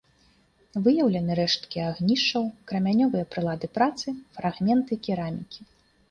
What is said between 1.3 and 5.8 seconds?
рэшткі агнішчаў, крамянёвыя прылады працы, фрагменты керамікі.